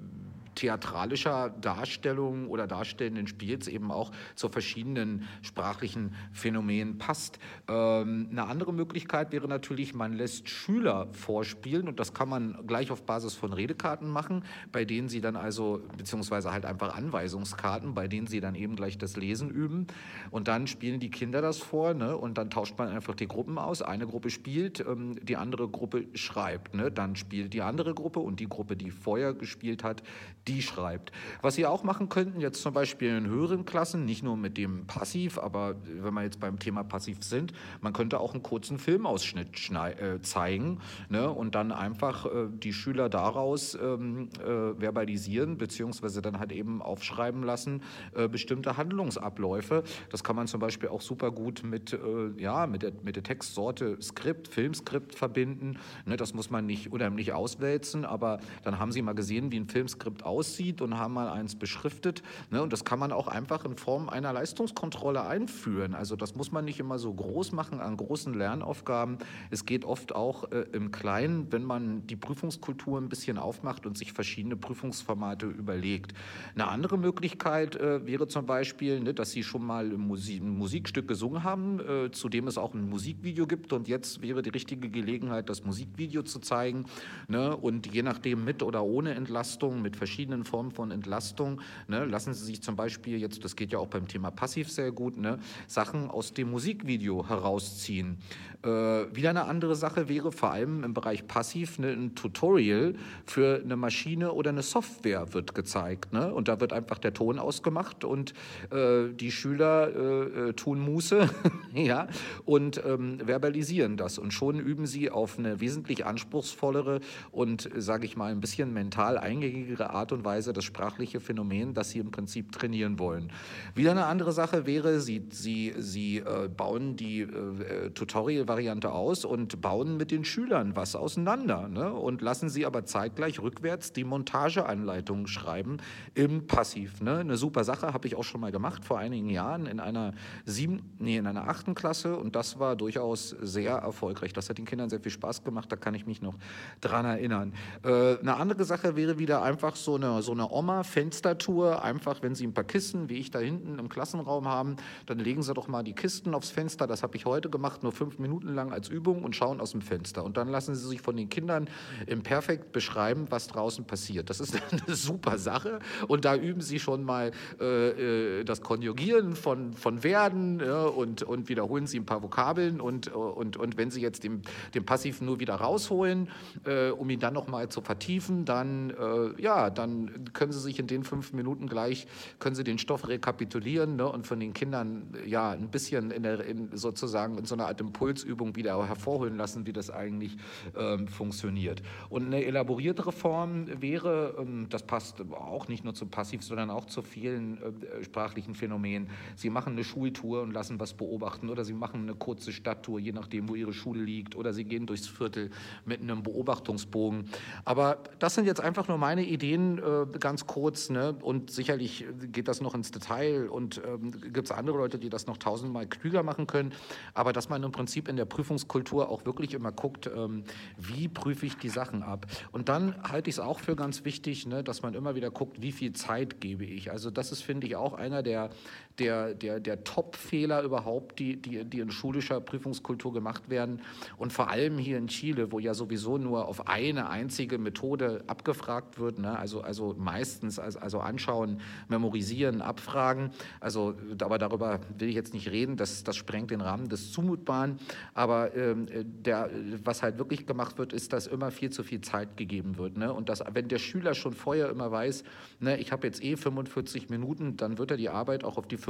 theatralischer 0.60 1.50
Darstellung 1.50 2.48
oder 2.50 2.68
darstellenden 2.68 3.28
Spiels 3.28 3.70
eben 3.70 3.92
auch 3.92 4.12
zu 4.36 4.50
verschiedenen 4.50 5.24
sprachlichen 5.42 6.14
Phänomenen 6.34 6.98
passt. 6.98 7.40
Ähm, 7.70 8.28
eine 8.30 8.46
andere 8.46 8.74
Möglichkeit 8.74 9.32
wäre 9.32 9.48
natürlich, 9.48 9.94
man 9.94 10.12
lässt 10.12 10.50
Schüler 10.50 11.08
vorspielen 11.14 11.88
und 11.88 12.00
das 12.00 12.14
kann 12.14 12.28
man 12.28 12.68
gleich 12.68 12.92
auf 12.92 13.04
Basis 13.04 13.36
von 13.36 13.54
Redekarten 13.54 14.10
machen, 14.10 14.44
bei 14.74 14.84
denen 14.84 15.08
sie 15.08 15.22
dann 15.22 15.38
also, 15.38 15.82
beziehungsweise 15.98 16.52
halt 16.52 16.66
einfach 16.66 16.94
Anweisungskarten, 16.94 17.94
bei 17.94 18.10
denen 18.10 18.28
sie 18.28 18.42
dann 18.42 18.56
eben 18.56 18.76
gleich 18.76 18.98
das 18.98 19.16
Lesen 19.16 19.50
üben 19.50 19.88
und 20.30 20.50
dann 20.50 20.68
spielen 20.68 21.00
die 21.00 21.10
Kinder 21.10 21.42
das 21.42 21.60
vor 21.60 21.94
ne? 21.94 22.18
und 22.18 22.38
dann 22.38 22.50
tauscht 22.50 22.78
man 22.78 22.90
einfach 22.90 23.16
die 23.16 23.30
Gruppen 23.30 23.58
aus. 23.58 23.82
Eine 23.82 24.08
Gruppe 24.08 24.30
spielt, 24.30 24.82
ähm, 24.82 25.16
die 25.24 25.38
andere 25.38 25.70
Gruppe 25.70 26.08
schreibt. 26.16 26.76
Ne? 26.76 26.92
Dann 26.92 27.16
spielt 27.16 27.54
die 27.54 27.62
andere 27.62 27.94
Gruppe 27.94 28.20
und 28.20 28.42
die 28.42 28.50
Gruppe, 28.50 28.76
die 28.76 28.92
vorher 28.92 29.34
gespielt 29.34 29.86
hat, 29.86 30.04
die 30.50 30.62
schreibt. 30.62 31.12
Was 31.42 31.56
Sie 31.56 31.66
auch 31.66 31.84
machen 31.84 32.10
könnten, 32.10 32.42
jetzt 32.42 32.62
zum 32.62 32.74
Beispiel 32.74 33.16
in 33.16 33.28
höheren 33.28 33.66
Klassen, 33.66 34.06
nicht 34.06 34.24
nur 34.24 34.36
mit 34.36 34.58
dem 34.58 34.88
Passiv, 34.88 35.38
aber 35.38 35.76
wenn 35.86 36.14
wir 36.14 36.24
jetzt 36.24 36.40
beim 36.40 36.58
Thema 36.58 36.84
Passiv 36.84 37.24
sind, 37.24 37.54
man 37.82 37.94
könnte 37.94 38.20
auch 38.20 38.34
einen 38.34 38.42
kurzen 38.42 38.80
Filmausschnitt 38.80 39.70
äh, 39.70 40.22
zeigen 40.22 40.80
ne, 41.10 41.30
und 41.30 41.54
dann 41.54 41.72
einfach 41.72 42.26
äh, 42.26 42.48
die 42.52 42.74
Schüler 42.74 43.10
daraus 43.10 43.76
ähm, 43.76 44.30
äh, 44.40 44.80
verbalisieren, 44.80 45.58
beziehungsweise 45.58 46.22
dann 46.22 46.40
halt 46.40 46.52
eben 46.52 46.82
aufschreiben 46.82 47.44
lassen, 47.44 47.84
äh, 48.16 48.28
bestimmte 48.28 48.76
Handlungsabläufe. 48.76 49.84
Das 50.10 50.24
kann 50.24 50.36
man 50.36 50.48
zum 50.48 50.60
Beispiel 50.60 50.90
auch 50.90 51.02
super 51.02 51.30
gut 51.32 51.64
mit, 51.64 51.94
äh, 51.94 51.98
ja, 52.38 52.66
mit, 52.66 52.82
der, 52.82 52.94
mit 53.04 53.16
der 53.16 53.24
Textsorte 53.24 54.02
Skript, 54.02 54.48
Filmskript 54.48 55.14
verbinden. 55.14 55.78
Ne, 56.06 56.18
das 56.18 56.34
muss 56.34 56.50
man 56.50 56.66
nicht 56.66 56.92
unheimlich 56.92 57.34
auswälzen, 57.34 58.04
aber 58.04 58.40
dann 58.64 58.80
haben 58.80 58.92
Sie 58.92 59.04
mal 59.04 59.14
gesehen, 59.14 59.52
wie 59.52 59.60
ein 59.60 59.68
Filmskript 59.68 60.26
aussieht 60.30 60.82
und 60.82 60.98
haben 60.98 61.14
mal 61.14 61.30
eins 61.30 61.56
beschriftet. 61.56 62.24
Ne? 62.52 62.62
Und 62.62 62.72
das 62.72 62.86
kann 62.86 63.00
man 63.00 63.12
auch 63.12 63.28
einfach 63.28 63.66
in 63.66 63.76
Form 63.76 64.08
einer 64.10 64.32
Leistungskontrolle 64.32 65.26
einführen. 65.26 65.96
Also 65.96 66.16
das 66.16 66.36
muss 66.36 66.52
man 66.52 66.66
nicht 66.66 66.80
immer 66.80 67.00
so 67.00 67.14
groß 67.14 67.52
machen 67.52 67.80
an 67.80 67.98
großen 67.98 68.34
Lernaufgaben. 68.34 69.18
Es 69.50 69.66
geht 69.66 69.84
oft 69.86 70.14
auch 70.14 70.52
äh, 70.52 70.66
im 70.72 70.92
Kleinen, 70.92 71.52
wenn 71.52 71.64
man 71.64 72.06
die 72.08 72.16
Prüfungskultur 72.16 73.00
ein 73.00 73.10
bisschen 73.10 73.38
aufmacht 73.38 73.86
und 73.86 73.98
sich 73.98 74.14
verschiedene 74.14 74.56
Prüfungsformate 74.56 75.48
überlegt. 75.48 76.14
Eine 76.54 76.68
andere 76.68 76.98
Möglichkeit 76.98 77.76
äh, 77.76 78.06
wäre 78.06 78.28
zum 78.28 78.46
Beispiel, 78.46 79.00
ne, 79.00 79.14
dass 79.14 79.32
Sie 79.32 79.44
schon 79.44 79.66
mal 79.66 79.86
ein, 79.86 80.00
Musik, 80.00 80.42
ein 80.42 80.58
Musikstück 80.58 81.08
gesungen 81.08 81.44
haben, 81.44 81.80
äh, 81.80 82.12
zu 82.12 82.30
dem 82.30 82.48
es 82.48 82.58
auch 82.58 82.74
ein 82.74 82.88
Musikvideo 82.90 83.48
gibt. 83.48 83.74
Und 83.74 83.88
jetzt 83.88 84.22
wäre 84.22 84.42
die 84.42 84.50
richtige 84.50 84.90
Gelegenheit, 84.90 85.50
das 85.50 85.64
Musikvideo 85.64 86.24
zu 86.24 86.40
zeigen. 86.40 86.86
Ne? 87.28 87.56
Und 87.56 87.94
je 87.94 88.04
nachdem 88.04 88.46
mit 88.46 88.64
oder 88.64 88.84
ohne 88.84 89.16
Entlastung, 89.16 89.82
mit 89.82 89.96
verschiedenen 89.96 90.19
verschiedenen 90.20 90.44
Formen 90.44 90.72
von 90.72 90.92
Entlastung. 90.92 91.62
Ne? 91.88 92.04
Lassen 92.04 92.34
Sie 92.34 92.44
sich 92.44 92.62
zum 92.62 92.76
Beispiel 92.76 93.18
jetzt, 93.20 93.46
das 93.46 93.56
geht 93.56 93.72
ja 93.72 93.80
auch 93.80 93.88
beim 93.88 94.06
Thema 94.06 94.32
Passiv 94.32 94.70
sehr 94.70 94.92
gut, 94.92 95.18
ne? 95.18 95.40
Sachen 95.66 96.10
aus 96.10 96.34
dem 96.34 96.52
Musikvideo 96.52 97.30
herausziehen. 97.30 98.18
Äh, 98.62 98.68
wieder 98.68 99.30
eine 99.30 99.46
andere 99.46 99.78
Sache 99.78 100.10
wäre 100.10 100.34
vor 100.34 100.52
allem 100.52 100.84
im 100.84 100.94
Bereich 100.94 101.26
Passiv 101.26 101.80
ne, 101.80 101.92
ein 101.92 102.16
Tutorial 102.16 102.96
für 103.26 103.62
eine 103.64 103.78
Maschine 103.78 104.34
oder 104.34 104.50
eine 104.50 104.64
Software 104.64 105.34
wird 105.34 105.56
gezeigt. 105.56 106.12
Ne? 106.12 106.34
Und 106.34 106.50
da 106.50 106.60
wird 106.60 106.74
einfach 106.74 106.98
der 106.98 107.14
Ton 107.14 107.40
ausgemacht 107.40 108.04
und 108.04 108.34
äh, 108.72 109.14
die 109.14 109.32
Schüler 109.32 109.96
äh, 109.96 110.50
äh 110.50 110.54
tun 110.54 110.82
Muße 110.82 111.30
ja, 111.74 112.08
und 112.44 112.84
ähm, 112.86 113.26
verbalisieren 113.26 113.96
das. 113.96 114.18
Und 114.18 114.34
schon 114.34 114.60
üben 114.60 114.86
sie 114.86 115.10
auf 115.10 115.40
eine 115.40 115.62
wesentlich 115.62 116.06
anspruchsvollere 116.06 117.00
und, 117.32 117.70
sage 117.78 118.06
ich 118.06 118.18
mal, 118.18 118.30
ein 118.30 118.42
bisschen 118.42 118.74
mental 118.74 119.18
eingängigere 119.18 119.92
Art 119.92 120.09
und 120.12 120.20
und 120.20 120.26
Weise 120.26 120.54
das 120.54 120.66
sprachliche 120.66 121.20
Phänomen, 121.20 121.74
das 121.74 121.92
Sie 121.92 122.00
im 122.00 122.12
Prinzip 122.12 122.52
trainieren 122.52 123.00
wollen. 123.00 123.32
Wieder 123.74 123.92
eine 123.92 124.06
andere 124.06 124.34
Sache 124.34 124.66
wäre, 124.66 125.00
Sie, 125.00 125.26
Sie, 125.32 125.74
Sie 125.78 126.18
äh, 126.18 126.50
bauen 126.50 126.98
die 126.98 127.22
äh, 127.22 127.90
Tutorial-Variante 127.92 128.92
aus 128.92 129.24
und 129.24 129.62
bauen 129.62 129.98
mit 129.98 130.12
den 130.12 130.26
Schülern 130.26 130.76
was 130.76 130.96
auseinander 130.96 131.70
ne? 131.70 131.94
und 131.94 132.22
lassen 132.22 132.50
Sie 132.50 132.66
aber 132.66 132.86
zeitgleich 132.86 133.40
rückwärts 133.40 133.94
die 133.94 134.04
Montageanleitung 134.04 135.28
schreiben 135.28 135.78
im 136.16 136.48
Passiv. 136.48 137.02
Ne? 137.02 137.20
Eine 137.20 137.38
super 137.38 137.64
Sache, 137.64 137.94
habe 137.94 138.08
ich 138.08 138.16
auch 138.16 138.24
schon 138.24 138.42
mal 138.42 138.52
gemacht 138.52 138.84
vor 138.84 139.00
einigen 139.00 139.30
Jahren 139.30 139.66
in 139.66 139.80
einer 139.80 140.14
sieben, 140.46 140.82
nee, 141.00 141.18
in 141.18 141.28
einer 141.28 141.48
achten 141.48 141.76
Klasse 141.76 142.18
und 142.18 142.36
das 142.36 142.60
war 142.60 142.76
durchaus 142.76 143.30
sehr 143.42 143.76
erfolgreich. 143.76 144.34
Das 144.34 144.50
hat 144.50 144.58
den 144.58 144.66
Kindern 144.66 144.90
sehr 144.90 145.00
viel 145.00 145.12
Spaß 145.12 145.44
gemacht, 145.44 145.72
da 145.72 145.78
kann 145.78 145.94
ich 145.94 146.06
mich 146.06 146.22
noch 146.22 146.36
dran 146.82 147.06
erinnern. 147.06 147.54
Äh, 147.84 148.18
eine 148.18 148.36
andere 148.36 148.66
Sache 148.66 148.98
wäre 148.98 149.18
wieder 149.18 149.42
einfach 149.42 149.78
so 149.78 149.96
eine, 150.04 150.22
so 150.22 150.32
eine 150.32 150.50
Oma-Fenstertour. 150.50 151.84
Einfach, 151.84 152.22
wenn 152.22 152.36
Sie 152.36 152.46
ein 152.46 152.54
paar 152.54 152.64
Kisten, 152.64 153.10
wie 153.10 153.18
ich 153.18 153.32
da 153.32 153.40
hinten 153.40 153.80
im 153.80 153.90
Klassenraum 153.90 154.48
haben, 154.48 154.78
dann 155.06 155.20
legen 155.20 155.44
Sie 155.44 155.54
doch 155.54 155.68
mal 155.68 155.84
die 155.84 155.94
Kisten 155.94 156.34
aufs 156.34 156.50
Fenster. 156.50 156.88
Das 156.88 157.04
habe 157.04 157.16
ich 157.18 157.26
heute 157.26 157.50
gemacht, 157.50 157.84
nur 157.84 157.92
fünf 157.92 158.20
Minuten 158.20 158.54
lang 158.54 158.72
als 158.72 158.90
Übung 158.90 159.24
und 159.24 159.36
schauen 159.36 159.62
aus 159.62 159.72
dem 159.72 159.82
Fenster. 159.82 160.24
Und 160.24 160.38
dann 160.38 160.48
lassen 160.48 160.76
Sie 160.76 160.88
sich 160.88 161.02
von 161.02 161.16
den 161.16 161.30
Kindern 161.30 161.70
im 162.08 162.24
Perfekt 162.24 162.72
beschreiben, 162.72 163.28
was 163.30 163.48
draußen 163.48 163.86
passiert. 163.86 164.30
Das 164.30 164.40
ist 164.40 164.56
eine 164.72 164.96
super 164.96 165.38
Sache. 165.38 165.80
Und 166.08 166.26
da 166.26 166.36
üben 166.36 166.62
Sie 166.62 166.80
schon 166.80 167.04
mal 167.04 167.32
äh, 167.60 168.40
äh, 168.40 168.44
das 168.44 168.62
Konjugieren 168.62 169.36
von, 169.36 169.74
von 169.74 170.04
Werden 170.04 170.60
ja, 170.60 170.84
und, 170.86 171.24
und 171.24 171.50
wiederholen 171.50 171.88
Sie 171.88 172.00
ein 172.00 172.06
paar 172.06 172.24
Vokabeln. 172.24 172.82
Und, 172.82 173.08
und, 173.10 173.58
und 173.58 173.78
wenn 173.78 173.92
Sie 173.92 174.02
jetzt 174.02 174.24
den, 174.24 174.42
den 174.74 174.86
Passiven 174.86 175.26
nur 175.26 175.40
wieder 175.40 175.56
rausholen, 175.56 176.30
äh, 176.66 176.90
um 176.90 177.10
ihn 177.10 177.20
dann 177.20 177.34
noch 177.34 177.48
mal 177.48 177.70
zu 177.70 177.82
vertiefen, 177.82 178.46
dann, 178.46 178.92
äh, 178.92 179.42
ja, 179.42 179.70
dann 179.70 179.89
können 180.34 180.52
Sie 180.52 180.60
sich 180.60 180.80
in 180.80 180.88
den 180.88 181.04
fünf 181.04 181.34
Minuten 181.34 181.68
gleich, 181.68 182.08
können 182.40 182.56
Sie 182.56 182.64
den 182.64 182.78
Stoff 182.78 183.08
rekapitulieren 183.08 183.96
ne, 183.96 184.08
und 184.08 184.28
von 184.28 184.40
den 184.40 184.54
Kindern 184.54 185.14
ja 185.26 185.52
ein 185.52 185.70
bisschen 185.70 186.12
in 186.12 186.24
der, 186.24 186.44
in 186.46 186.76
sozusagen 186.76 187.38
in 187.38 187.46
so 187.46 187.56
einer 187.56 187.68
Art 187.68 187.82
Impulsübung 187.82 188.56
wieder 188.56 188.88
hervorholen 188.88 189.38
lassen, 189.38 189.66
wie 189.66 189.74
das 189.74 189.90
eigentlich 189.90 190.38
ähm, 190.78 191.08
funktioniert. 191.08 191.82
Und 192.10 192.26
eine 192.26 192.44
elaboriertere 192.46 193.12
Form 193.12 193.66
wäre, 193.82 194.36
ähm, 194.40 194.68
das 194.70 194.84
passt 194.84 195.22
auch 195.32 195.68
nicht 195.68 195.84
nur 195.84 195.94
zu 195.94 196.06
Passiv, 196.06 196.44
sondern 196.44 196.70
auch 196.70 196.86
zu 196.86 197.02
vielen 197.02 197.62
äh, 197.62 198.04
sprachlichen 198.04 198.56
Phänomenen. 198.56 199.10
Sie 199.36 199.50
machen 199.50 199.74
eine 199.74 199.84
Schultour 199.84 200.42
und 200.42 200.52
lassen 200.52 200.80
was 200.80 200.94
beobachten 200.94 201.50
oder 201.50 201.66
Sie 201.66 201.74
machen 201.74 202.02
eine 202.02 202.16
kurze 202.16 202.52
Stadttour, 202.52 203.00
je 203.00 203.12
nachdem, 203.12 203.50
wo 203.50 203.56
Ihre 203.56 203.74
Schule 203.74 204.02
liegt, 204.02 204.36
oder 204.36 204.54
Sie 204.54 204.64
gehen 204.64 204.86
durchs 204.86 205.08
Viertel 205.08 205.50
mit 205.86 206.02
einem 206.02 206.24
Beobachtungsbogen. 206.24 207.30
Aber 207.66 208.04
das 208.20 208.36
sind 208.36 208.46
jetzt 208.46 208.62
einfach 208.62 208.88
nur 208.88 208.98
meine 208.98 209.26
Ideen, 209.26 209.79
äh, 209.80 210.18
ganz 210.20 210.46
kurz, 210.48 210.90
ne? 210.90 211.16
und 211.22 211.52
sicherlich 211.52 212.06
geht 212.32 212.48
das 212.48 212.62
noch 212.62 212.76
ins 212.76 212.92
Detail 212.92 213.50
und 213.50 213.82
ähm, 213.86 214.12
gibt 214.34 214.50
es 214.50 214.52
andere 214.52 214.78
Leute, 214.78 215.00
die 215.00 215.10
das 215.10 215.28
noch 215.28 215.38
tausendmal 215.38 215.88
klüger 215.88 216.24
machen 216.24 216.48
können, 216.48 216.74
aber 217.14 217.34
dass 217.34 217.50
man 217.50 217.64
im 217.64 217.72
Prinzip 217.72 218.08
in 218.08 218.16
der 218.16 218.26
Prüfungskultur 218.26 219.10
auch 219.10 219.26
wirklich 219.26 219.54
immer 219.54 219.72
guckt, 219.72 220.10
ähm, 220.14 220.44
wie 220.78 221.08
prüfe 221.08 221.46
ich 221.46 221.58
die 221.58 221.70
Sachen 221.70 222.04
ab. 222.04 222.26
Und 222.52 222.70
dann 222.70 222.96
halte 223.04 223.30
ich 223.30 223.36
es 223.36 223.40
auch 223.40 223.60
für 223.60 223.76
ganz 223.76 224.06
wichtig, 224.06 224.46
ne, 224.46 224.64
dass 224.64 224.82
man 224.82 224.94
immer 224.94 225.16
wieder 225.16 225.32
guckt, 225.32 225.62
wie 225.62 225.72
viel 225.72 225.94
Zeit 225.94 226.42
gebe 226.42 226.66
ich. 226.66 226.92
Also 226.92 227.12
das 227.12 227.32
ist, 227.32 227.42
finde 227.42 227.68
ich, 227.68 227.76
auch 227.76 227.94
einer 227.94 228.24
der, 228.24 228.50
der, 229.00 229.34
der, 229.34 229.60
der 229.60 229.84
Top-Fehler 229.84 230.62
überhaupt, 230.64 231.20
die, 231.20 231.38
die, 231.38 231.64
die 231.64 231.80
in 231.80 231.92
schulischer 231.92 232.42
Prüfungskultur 232.42 233.14
gemacht 233.14 233.50
werden. 233.50 233.82
Und 234.18 234.34
vor 234.34 234.50
allem 234.50 234.78
hier 234.78 234.98
in 234.98 235.08
Chile, 235.08 235.52
wo 235.52 235.60
ja 235.60 235.74
sowieso 235.74 236.18
nur 236.18 236.48
auf 236.48 236.68
eine 236.68 237.10
einzige 237.10 237.58
Methode 237.58 238.24
abgefragt 238.28 239.00
wird, 239.00 239.20
ne? 239.20 239.38
also, 239.38 239.62
also 239.62 239.96
meistens 239.98 240.60
also, 240.60 240.80
also 240.80 241.00
anschauen, 241.00 241.62
memorisieren, 241.88 242.62
abfragen. 242.62 243.32
Also, 243.60 243.96
aber 244.22 244.38
darüber 244.38 244.80
will 244.98 245.10
ich 245.10 245.16
jetzt 245.16 245.34
nicht 245.34 245.50
reden, 245.50 245.78
das, 245.78 246.04
das 246.04 246.16
sprengt 246.16 246.52
den 246.52 246.62
Rahmen 246.62 246.90
des 246.90 247.12
Zumutbaren. 247.12 247.78
Aber 248.14 248.56
ähm, 248.56 248.88
der, 249.04 249.50
was 249.84 250.04
halt 250.04 250.18
wirklich 250.18 250.46
gemacht 250.46 250.78
wird, 250.78 250.94
ist, 250.94 251.14
dass 251.14 251.28
immer 251.28 251.52
viel 251.52 251.70
zu 251.70 251.84
viel 251.84 252.02
Zeit 252.02 252.38
gegeben 252.38 252.78
wird. 252.78 252.98
Ne? 252.98 253.14
Und 253.14 253.30
dass, 253.30 253.44
wenn 253.54 253.68
der 253.68 253.80
Schüler 253.80 254.14
schon 254.14 254.34
vorher 254.34 254.70
immer 254.70 254.92
weiß, 254.92 255.24
ne, 255.60 255.78
ich 255.78 255.92
habe 255.92 256.06
jetzt 256.06 256.24
eh 256.24 256.36
45 256.36 257.10
Minuten, 257.10 257.56
dann 257.58 257.78
wird 257.78 257.92
er 257.92 257.98
die 257.98 258.10
Arbeit 258.10 258.44
auch 258.44 258.58
auf 258.58 258.68
die 258.68 258.78
45 258.78 258.89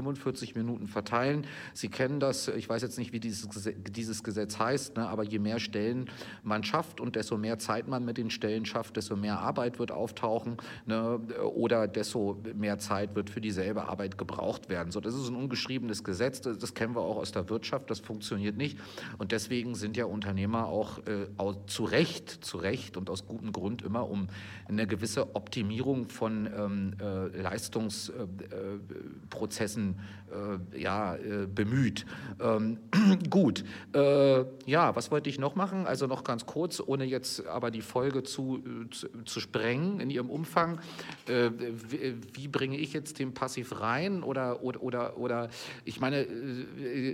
Minuten 0.55 0.87
verteilen. 0.87 1.45
Sie 1.73 1.89
kennen 1.89 2.19
das, 2.19 2.47
ich 2.47 2.67
weiß 2.67 2.81
jetzt 2.81 2.97
nicht, 2.97 3.13
wie 3.13 3.19
dieses, 3.19 3.47
dieses 3.89 4.23
Gesetz 4.23 4.59
heißt, 4.59 4.97
ne, 4.97 5.07
aber 5.07 5.23
je 5.23 5.39
mehr 5.39 5.59
Stellen 5.59 6.09
man 6.43 6.63
schafft 6.63 6.99
und 6.99 7.15
desto 7.15 7.37
mehr 7.37 7.59
Zeit 7.59 7.87
man 7.87 8.05
mit 8.05 8.17
den 8.17 8.29
Stellen 8.29 8.65
schafft, 8.65 8.97
desto 8.97 9.15
mehr 9.15 9.39
Arbeit 9.39 9.79
wird 9.79 9.91
auftauchen 9.91 10.57
ne, 10.85 11.19
oder 11.53 11.87
desto 11.87 12.41
mehr 12.55 12.79
Zeit 12.79 13.15
wird 13.15 13.29
für 13.29 13.41
dieselbe 13.41 13.87
Arbeit 13.87 14.17
gebraucht 14.17 14.69
werden. 14.69 14.91
So, 14.91 14.99
das 14.99 15.13
ist 15.13 15.27
ein 15.27 15.35
ungeschriebenes 15.35 16.03
Gesetz, 16.03 16.41
das, 16.41 16.57
das 16.57 16.73
kennen 16.73 16.95
wir 16.95 17.01
auch 17.01 17.17
aus 17.17 17.31
der 17.31 17.49
Wirtschaft, 17.49 17.89
das 17.89 17.99
funktioniert 17.99 18.57
nicht. 18.57 18.77
Und 19.17 19.31
deswegen 19.31 19.75
sind 19.75 19.97
ja 19.97 20.05
Unternehmer 20.05 20.67
auch, 20.67 20.99
äh, 20.99 21.27
auch 21.37 21.65
zu 21.65 21.83
Recht, 21.83 22.29
zu 22.29 22.57
Recht 22.57 22.97
und 22.97 23.09
aus 23.09 23.25
gutem 23.25 23.51
Grund 23.51 23.81
immer 23.81 24.09
um 24.09 24.27
eine 24.67 24.87
gewisse 24.87 25.35
Optimierung 25.35 26.09
von 26.09 26.49
ähm, 26.55 26.93
äh, 26.99 27.41
Leistungsprozessen 27.41 29.88
äh, 29.91 30.19
äh, 30.29 30.79
ja, 30.79 31.15
äh, 31.15 31.47
bemüht. 31.47 32.05
Ähm, 32.39 32.77
gut, 33.29 33.63
äh, 33.93 34.45
ja, 34.65 34.95
was 34.95 35.11
wollte 35.11 35.29
ich 35.29 35.39
noch 35.39 35.55
machen? 35.55 35.87
Also 35.87 36.05
noch 36.05 36.23
ganz 36.23 36.45
kurz, 36.45 36.81
ohne 36.85 37.03
jetzt 37.05 37.47
aber 37.47 37.71
die 37.71 37.81
Folge 37.81 38.23
zu, 38.23 38.61
zu, 38.91 39.07
zu 39.25 39.39
sprengen 39.39 39.99
in 39.99 40.09
ihrem 40.09 40.29
Umfang. 40.29 40.79
Wie, 41.25 42.15
wie, 42.33 42.47
bringe 42.47 42.77
ich 42.77 42.93
jetzt 42.93 43.19
den 43.19 43.33
Passiv 43.33 43.79
rein? 43.79 44.23
Oder, 44.23 44.63
oder, 44.63 44.81
oder, 44.81 45.17
oder 45.17 45.49
ich 45.85 45.99
meine, 45.99 46.27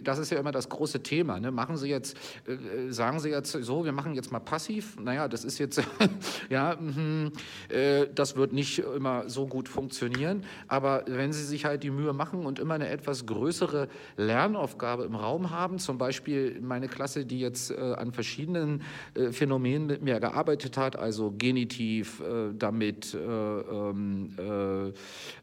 das 0.03 0.19
ist 0.19 0.31
ja 0.31 0.39
immer 0.39 0.51
das 0.51 0.69
große 0.69 1.01
Thema. 1.03 1.39
Ne? 1.39 1.51
Machen 1.51 1.77
Sie 1.77 1.89
jetzt, 1.89 2.17
sagen 2.89 3.19
Sie 3.19 3.29
jetzt 3.29 3.51
so, 3.51 3.85
wir 3.85 3.91
machen 3.91 4.13
jetzt 4.13 4.31
mal 4.31 4.39
Passiv. 4.39 4.99
Naja, 4.99 5.27
das 5.27 5.43
ist 5.43 5.57
jetzt, 5.59 5.81
ja, 6.49 6.75
mh, 6.75 7.31
das 8.13 8.35
wird 8.35 8.53
nicht 8.53 8.79
immer 8.79 9.29
so 9.29 9.47
gut 9.47 9.69
funktionieren. 9.69 10.43
Aber 10.67 11.03
wenn 11.07 11.33
Sie 11.33 11.43
sich 11.43 11.65
halt 11.65 11.83
die 11.83 11.91
Mühe 11.91 12.13
machen 12.13 12.45
und 12.45 12.59
immer 12.65 12.73
eine 12.73 12.89
etwas 12.89 13.27
größere 13.27 13.87
Lernaufgabe 14.17 15.03
im 15.03 15.13
Raum 15.13 15.51
haben, 15.51 15.77
zum 15.77 15.99
Beispiel 15.99 16.59
meine 16.61 16.87
Klasse, 16.87 17.23
die 17.23 17.39
jetzt 17.39 17.69
äh, 17.69 17.75
an 17.75 18.11
verschiedenen 18.11 18.81
äh, 19.13 19.31
Phänomenen 19.31 19.85
mit 19.85 20.01
mir 20.01 20.19
gearbeitet 20.19 20.75
hat, 20.77 20.97
also 20.97 21.31
Genitiv, 21.37 22.21
äh, 22.21 22.53
damit 22.57 23.13
äh, 23.13 23.19
ähm, 23.19 24.31
äh, 24.39 24.91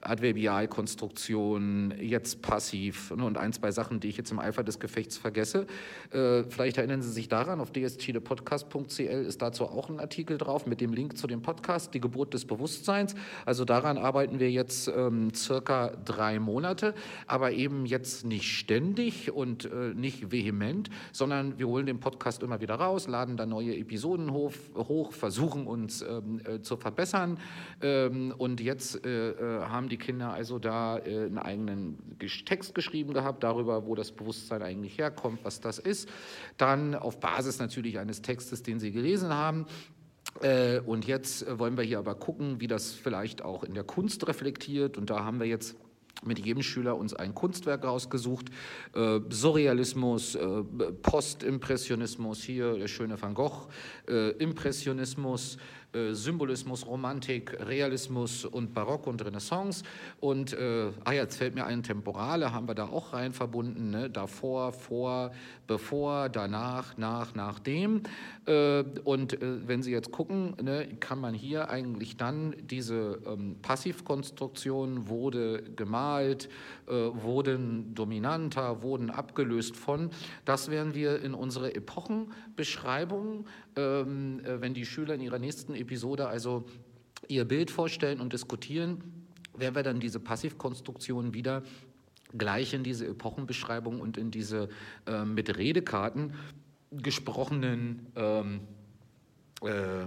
Adverbialkonstruktion, 0.01 1.95
jetzt 2.01 2.43
passiv 2.43 3.13
ne, 3.13 3.25
und 3.25 3.39
ein, 3.39 3.53
zwei 3.53 3.71
Sachen, 3.71 4.01
die 4.01 4.09
ich 4.09 4.17
jetzt 4.17 4.33
im 4.33 4.41
Eifer 4.41 4.65
des 4.65 4.81
Gefechts 4.81 5.17
vergesse. 5.17 5.69
Äh, 6.11 6.43
vielleicht 6.49 6.79
erinnern 6.79 7.03
Sie 7.03 7.13
sich 7.13 7.29
daran, 7.29 7.61
auf 7.61 7.71
dschilepodcast.cl 7.71 9.25
ist 9.25 9.41
dazu 9.43 9.67
auch 9.67 9.89
ein 9.89 10.01
Artikel 10.01 10.39
drauf 10.39 10.67
mit 10.67 10.81
dem 10.81 10.93
Link 10.93 11.17
zu 11.17 11.29
dem 11.29 11.41
Podcast, 11.41 11.95
die 11.95 12.01
Geburt 12.01 12.35
des 12.35 12.47
Bewusstseins. 12.47 13.15
Also 13.47 13.65
daran 13.65 13.97
arbeiten 13.97 14.41
wir 14.41 14.51
jetzt 14.51 14.89
ähm, 14.89 15.33
circa 15.33 15.93
drei 16.05 16.41
Monate, 16.41 16.95
aber 17.27 17.53
eben 17.53 17.87
jetzt 17.87 18.25
nicht 18.25 18.57
ständig 18.57 19.33
und 19.33 19.65
äh, 19.65 19.95
nicht 19.95 20.33
vehement, 20.33 20.91
sondern 21.13 21.59
wir 21.59 21.69
holen 21.69 21.87
den 21.87 22.01
Podcast 22.01 22.43
immer 22.43 22.61
wieder 22.61 22.75
raus, 22.77 23.09
laden 23.09 23.37
da 23.37 23.47
neue 23.47 23.77
Episoden 23.77 24.33
hoch, 24.33 24.53
hoch 24.75 25.13
versuchen 25.13 25.67
uns 25.67 26.03
ähm, 26.03 26.41
äh, 26.45 26.61
zu 26.61 26.77
verbessern. 26.77 27.39
Ähm, 27.81 28.35
und 28.37 28.61
jetzt 28.61 29.05
äh, 29.05 29.31
äh 29.31 29.63
haben 29.63 29.89
die 29.89 29.97
Kinder 29.97 30.33
also 30.33 30.59
da 30.59 30.99
äh, 30.99 31.27
einen 31.27 31.39
eigenen 31.39 32.17
Text 32.47 32.75
geschrieben 32.75 33.13
gehabt 33.13 33.43
darüber, 33.43 33.87
wo 33.87 33.95
das 33.95 34.13
Bewusstsein 34.13 34.63
eigentlich 34.63 34.99
herkommt, 34.99 35.41
was 35.45 35.61
das 35.61 35.79
ist. 35.79 36.09
Dann 36.57 36.95
auf 36.95 37.21
Basis 37.21 37.59
natürlich 37.59 37.99
eines 37.99 38.23
Textes, 38.23 38.63
den 38.63 38.81
sie 38.81 38.93
gelesen 38.93 39.33
haben, 39.33 39.67
äh, 40.41 40.81
und 40.81 41.07
jetzt 41.07 41.47
wollen 41.59 41.77
wir 41.77 41.85
hier 41.85 41.99
aber 41.99 42.15
gucken, 42.15 42.61
wie 42.61 42.67
das 42.67 42.93
vielleicht 42.93 43.43
auch 43.43 43.65
in 43.65 43.75
der 43.75 43.85
Kunst 43.85 44.27
reflektiert. 44.27 44.97
Und 44.97 45.11
da 45.11 45.25
haben 45.25 45.39
wir 45.39 45.47
jetzt 45.47 45.77
mit 46.25 46.39
jedem 46.45 46.63
Schüler 46.63 46.97
uns 46.97 47.15
ein 47.15 47.35
Kunstwerk 47.35 47.85
rausgesucht. 47.85 48.47
Äh, 48.95 49.21
Surrealismus, 49.29 50.35
äh, 50.35 50.63
Postimpressionismus, 51.03 52.43
hier 52.43 52.75
der 52.79 52.89
schöne 52.89 53.21
Van 53.21 53.35
Gogh, 53.35 53.69
äh, 54.09 54.31
Impressionismus, 54.33 55.59
äh, 55.93 56.15
Symbolismus, 56.15 56.87
Romantik, 56.87 57.55
Realismus 57.61 58.47
und 58.47 58.73
Barock 58.73 59.07
und 59.07 59.23
Renaissance. 59.23 59.85
Und 60.21 60.55
äh, 60.55 60.91
ah, 61.05 61.13
jetzt 61.13 61.37
fällt 61.37 61.55
mir 61.55 61.67
ein, 61.67 61.83
Temporale 61.83 62.53
haben 62.53 62.67
wir 62.67 62.75
da 62.75 62.87
auch 62.87 63.13
rein 63.13 63.33
verbunden, 63.33 63.91
ne? 63.91 64.09
davor, 64.09 64.73
vor, 64.73 65.33
bevor, 65.67 66.31
danach, 66.31 66.97
nach, 66.97 67.35
nachdem. 67.35 68.05
Äh, 68.47 68.85
und 69.05 69.35
äh, 69.35 69.69
wenn 69.69 69.83
Sie 69.83 69.93
jetzt 69.93 70.13
gucken, 70.13 70.57
ne, 70.63 70.89
kann 70.99 71.21
man 71.21 71.35
hier 71.35 71.69
eigentlich 71.69 72.17
dann 72.17 72.55
diese 72.63 73.21
ähm, 73.27 73.57
Passivkonstruktion 73.61 75.09
wurde 75.09 75.63
gemalt, 75.77 76.49
äh, 76.87 76.93
wurden 76.93 77.95
dominanter, 77.95 78.83
wurden 78.83 79.11
abgelöst 79.11 79.77
von, 79.77 80.11
das 80.45 80.71
werden 80.71 80.95
wir 80.95 81.23
in 81.23 81.35
unsere 81.35 81.75
Epochenbeschreibung 81.75 83.45
ähm, 83.77 84.41
äh, 84.45 84.61
wenn 84.61 84.75
die 84.75 84.85
Schüler 84.85 85.15
in 85.15 85.21
ihrer 85.21 85.39
nächsten 85.39 85.75
Episode 85.83 86.29
also 86.29 86.65
ihr 87.29 87.45
Bild 87.45 87.71
vorstellen 87.71 88.21
und 88.21 88.33
diskutieren, 88.33 89.03
werden 89.57 89.75
wir 89.75 89.83
dann 89.83 90.01
diese 90.01 90.19
Passivkonstruktion 90.19 91.35
wieder 91.35 91.63
gleich 92.37 92.73
in 92.75 92.83
diese 92.83 93.07
Epochenbeschreibung 93.07 94.01
und 94.01 94.17
in 94.17 94.31
diese 94.31 94.69
äh, 95.07 95.25
mit 95.25 95.57
Redekarten 95.57 96.35
gesprochenen 96.91 98.07
ähm, 98.17 98.61
äh, 99.63 100.07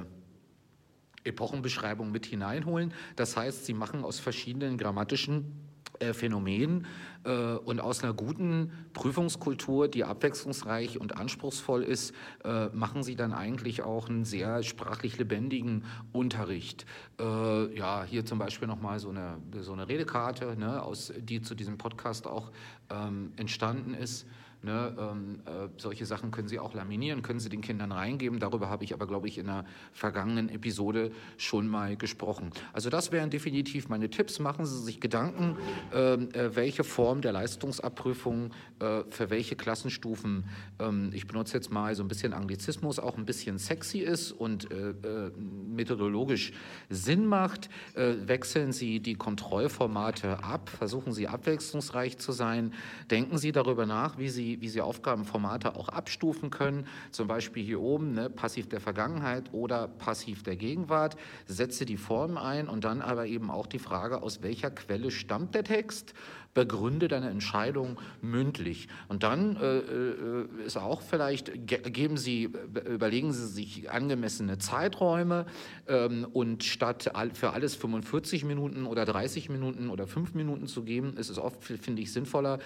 Epochenbeschreibungen 1.23 2.11
mit 2.11 2.25
hineinholen. 2.25 2.93
Das 3.15 3.35
heißt, 3.35 3.65
sie 3.65 3.73
machen 3.73 4.03
aus 4.03 4.19
verschiedenen 4.19 4.77
grammatischen 4.77 5.64
Phänomen 6.13 6.85
äh, 7.23 7.55
und 7.55 7.79
aus 7.79 8.03
einer 8.03 8.13
guten 8.13 8.71
Prüfungskultur, 8.93 9.87
die 9.87 10.03
abwechslungsreich 10.03 10.99
und 10.99 11.17
anspruchsvoll 11.17 11.83
ist, 11.83 12.13
äh, 12.43 12.67
machen 12.67 13.03
Sie 13.03 13.15
dann 13.15 13.33
eigentlich 13.33 13.81
auch 13.81 14.09
einen 14.09 14.25
sehr 14.25 14.63
sprachlich 14.63 15.17
lebendigen 15.17 15.85
Unterricht. 16.11 16.85
ja, 17.17 18.03
hier 18.03 18.25
zum 18.25 18.39
Beispiel 18.39 18.67
nochmal 18.67 18.99
so 18.99 19.09
eine, 19.09 19.37
so 19.61 19.73
eine 19.73 19.87
Redekarte, 19.87 20.57
ne, 20.57 20.83
aus, 20.83 21.13
die 21.17 21.41
zu 21.41 21.55
diesem 21.55 21.77
Podcast 21.77 22.27
auch 22.27 22.51
ähm, 22.89 23.31
entstanden 23.37 23.93
ist. 23.93 24.25
Ne, 24.65 24.95
ähm, 24.97 25.41
äh, 25.45 25.69
solche 25.77 26.07
Sachen 26.07 26.31
können 26.31 26.47
Sie 26.47 26.57
auch 26.57 26.73
laminieren, 26.73 27.21
können 27.21 27.39
Sie 27.39 27.49
den 27.49 27.61
Kindern 27.61 27.91
reingeben. 27.91 28.39
Darüber 28.39 28.67
habe 28.67 28.83
ich 28.83 28.95
aber, 28.95 29.05
glaube 29.05 29.27
ich, 29.27 29.37
in 29.37 29.47
einer 29.47 29.63
vergangenen 29.93 30.49
Episode 30.49 31.11
schon 31.37 31.67
mal 31.67 31.95
gesprochen. 31.95 32.49
Also 32.73 32.89
das 32.89 33.11
wären 33.11 33.29
definitiv 33.29 33.89
meine 33.89 34.09
Tipps. 34.09 34.39
Machen 34.39 34.65
Sie 34.65 34.81
sich 34.81 34.99
Gedanken, 34.99 35.55
ähm, 35.93 36.29
äh, 36.33 36.55
welche 36.55 36.83
Form 36.83 37.21
der 37.21 37.31
Leistungsabprüfung 37.33 38.53
äh, 38.79 39.03
für 39.11 39.29
welche 39.29 39.55
Klassenstufen, 39.55 40.45
ähm, 40.79 41.11
ich 41.13 41.27
benutze 41.27 41.53
jetzt 41.53 41.71
mal 41.71 41.93
so 41.93 42.03
ein 42.03 42.07
bisschen 42.07 42.33
Anglizismus, 42.33 42.97
auch 42.97 43.19
ein 43.19 43.25
bisschen 43.27 43.59
sexy 43.59 43.99
ist 43.99 44.31
und 44.31 44.71
äh, 44.71 44.89
äh, 44.89 45.31
methodologisch 45.37 46.53
Sinn 46.89 47.27
macht. 47.27 47.69
Äh, 47.93 48.15
wechseln 48.25 48.71
Sie 48.71 48.99
die 48.99 49.13
Kontrollformate 49.13 50.43
ab, 50.43 50.69
versuchen 50.69 51.13
Sie 51.13 51.27
abwechslungsreich 51.27 52.17
zu 52.17 52.31
sein. 52.31 52.73
Denken 53.11 53.37
Sie 53.37 53.51
darüber 53.51 53.85
nach, 53.85 54.17
wie 54.17 54.29
Sie 54.29 54.54
wie, 54.61 54.69
Sie 54.69 54.81
Aufgabenformate 54.81 55.75
auch 55.75 55.89
abstufen 55.89 56.49
können. 56.49 56.87
Zum 57.11 57.27
Beispiel 57.27 57.63
hier 57.63 57.81
oben 57.81 58.13
ne, 58.13 58.29
passiv 58.29 58.69
der 58.69 58.79
Vergangenheit 58.79 59.53
oder 59.53 59.87
passiv 59.87 60.43
der 60.43 60.55
Gegenwart. 60.55 61.15
Setze 61.45 61.85
die 61.85 61.97
Form 61.97 62.37
ein 62.37 62.67
und 62.67 62.83
dann 62.83 63.01
aber 63.01 63.25
eben 63.27 63.49
auch 63.51 63.67
die 63.67 63.79
Frage, 63.79 64.21
aus 64.21 64.41
welcher 64.41 64.71
Quelle 64.71 65.11
stammt 65.11 65.55
der 65.55 65.63
Text? 65.63 66.13
begründe 66.55 67.07
deine 67.07 67.29
Entscheidung 67.29 67.99
mündlich. 68.21 68.87
Und 69.07 69.21
dann 69.21 69.57
äh, 69.57 69.77
äh 69.77 70.65
ist 70.65 70.77
auch 70.77 71.01
vielleicht, 71.01 71.51
geben 71.67 72.17
Sie, 72.17 72.49
überlegen 72.89 73.33
Sie 73.33 73.45
sich 73.47 73.91
angemessene 73.91 74.57
Zeiträume 74.57 75.45
ähm, 75.87 76.25
und 76.33 76.63
statt 76.63 77.11
für 77.33 77.51
alles 77.51 77.75
45 77.75 78.45
Minuten 78.45 78.87
oder 78.87 79.05
30 79.05 79.49
Minuten 79.49 79.89
oder 79.89 80.07
5 80.07 80.33
Minuten 80.33 80.65
zu 80.65 80.83
geben, 80.83 81.17
ist 81.17 81.29
es 81.29 81.37
oft, 81.37 81.61
finde 81.61 82.01
ich, 82.01 82.11
sinnvoller, 82.13 82.59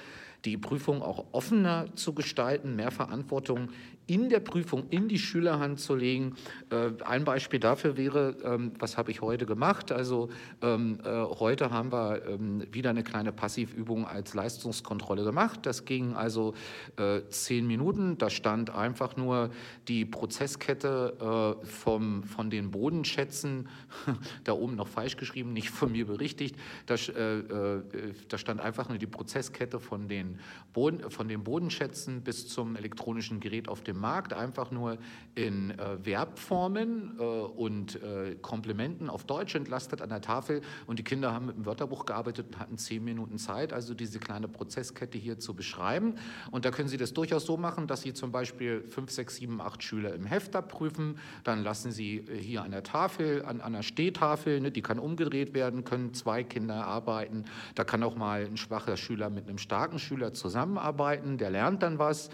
die 0.46 0.58
Prüfung 0.58 1.02
auch 1.02 1.26
offener 1.32 1.88
zu 1.96 2.14
gestalten, 2.14 2.76
mehr 2.76 2.92
Verantwortung 2.92 3.70
in 4.10 4.28
der 4.28 4.40
Prüfung 4.40 4.88
in 4.90 5.08
die 5.08 5.20
Schülerhand 5.20 5.80
zu 5.80 5.96
legen. 5.96 6.36
Äh, 6.72 7.04
ein 7.06 7.24
Beispiel 7.24 7.60
dafür 7.60 7.96
wäre, 7.96 8.36
ähm, 8.44 8.72
was 8.80 8.98
habe 8.98 9.12
ich 9.12 9.22
heute 9.22 9.46
gemacht? 9.46 9.92
Also 9.92 10.30
ähm, 10.62 11.00
äh, 11.04 11.10
heute 11.10 11.70
haben 11.70 11.92
wir 11.92 12.26
ähm, 12.26 12.66
wieder 12.72 12.90
eine 12.90 13.04
kleine 13.04 13.32
Passivübung 13.32 14.08
als 14.08 14.34
Leistungskontrolle 14.34 15.24
gemacht. 15.24 15.60
Das 15.64 15.86
ging 15.86 16.16
also 16.16 16.56
äh, 16.98 17.22
zehn 17.30 17.68
Minuten. 17.68 18.18
Da 18.18 18.32
stand 18.32 18.72
einfach 18.72 19.16
nur 19.16 19.52
die 19.88 20.06
Prozesskette 20.06 21.60
vom, 21.64 22.24
von 22.24 22.50
den 22.50 22.72
Bodenschätzen, 22.72 23.68
da 24.44 24.54
oben 24.54 24.76
noch 24.76 24.88
falsch 24.88 25.18
geschrieben, 25.18 25.54
nicht 25.54 25.70
von 25.70 25.92
mir 25.92 26.06
berichtigt. 26.08 26.56
Da, 26.86 26.96
da 26.96 28.38
stand 28.38 28.62
einfach 28.62 28.90
nur 28.90 28.98
die 28.98 29.08
Prozesskette 29.08 29.80
von 29.80 30.08
den, 30.08 30.40
Boden, 30.74 31.10
von 31.12 31.28
den 31.28 31.44
Bodenschätzen 31.44 32.22
bis 32.22 32.48
zum 32.48 32.76
elektronischen 32.76 33.40
Gerät 33.40 33.68
auf 33.68 33.82
dem 33.84 33.99
Markt 34.00 34.34
einfach 34.34 34.72
nur 34.72 34.98
in 35.36 35.72
äh, 35.72 35.98
Verbformen 36.04 37.18
äh, 37.20 37.24
und 37.24 38.02
äh, 38.02 38.36
Komplementen 38.42 39.10
auf 39.10 39.24
Deutsch 39.24 39.56
entlastet 39.56 40.02
an 40.02 40.10
der 40.10 40.22
Tafel 40.22 40.62
und 40.88 41.00
die 41.00 41.04
Kinder 41.04 41.34
haben 41.34 41.46
mit 41.46 41.56
dem 41.56 41.66
Wörterbuch 41.66 42.06
gearbeitet 42.06 42.48
und 42.48 42.60
hatten 42.60 42.78
zehn 42.78 43.04
Minuten 43.04 43.38
Zeit, 43.38 43.74
also 43.74 43.94
diese 43.94 44.20
kleine 44.20 44.48
Prozesskette 44.48 45.18
hier 45.18 45.40
zu 45.40 45.54
beschreiben. 45.54 46.16
Und 46.52 46.66
da 46.66 46.72
können 46.72 46.90
Sie 46.90 46.98
das 46.98 47.14
durchaus 47.14 47.46
so 47.46 47.58
machen, 47.58 47.88
dass 47.88 48.02
Sie 48.02 48.14
zum 48.14 48.32
Beispiel 48.32 48.84
fünf, 48.88 49.12
sechs, 49.12 49.36
sieben, 49.36 49.62
acht 49.62 49.84
Schüler 49.84 50.14
im 50.14 50.26
Heft 50.26 50.56
abprüfen, 50.56 51.18
dann 51.44 51.64
lassen 51.64 51.92
Sie 51.92 52.18
äh, 52.18 52.38
hier 52.38 52.64
an 52.64 52.72
der 52.72 52.84
Tafel, 52.84 53.44
an, 53.46 53.62
an 53.62 53.76
einer 53.76 53.84
Stehtafel, 53.84 54.60
ne, 54.60 54.72
die 54.72 54.82
kann 54.82 55.00
umgedreht 55.00 55.54
werden, 55.54 55.84
können 55.84 56.14
zwei 56.14 56.44
Kinder 56.44 56.86
arbeiten. 56.86 57.46
Da 57.76 57.84
kann 57.84 58.04
auch 58.04 58.16
mal 58.16 58.46
ein 58.46 58.58
schwacher 58.58 58.98
Schüler 58.98 59.30
mit 59.30 59.48
einem 59.48 59.58
starken 59.58 60.00
Schüler 60.00 60.34
zusammenarbeiten, 60.34 61.38
der 61.38 61.50
lernt 61.50 61.84
dann 61.84 62.00
was. 62.00 62.30